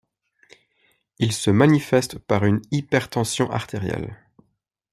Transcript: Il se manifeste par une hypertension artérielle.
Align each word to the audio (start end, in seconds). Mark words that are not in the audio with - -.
Il 1.19 1.31
se 1.31 1.51
manifeste 1.51 2.17
par 2.17 2.43
une 2.45 2.59
hypertension 2.71 3.51
artérielle. 3.51 4.17